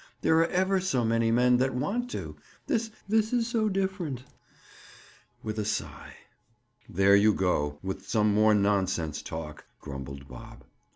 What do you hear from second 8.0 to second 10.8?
some more nonsense talk!" grumbled Bob.